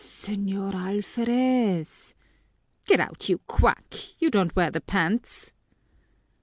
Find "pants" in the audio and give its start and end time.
4.81-5.53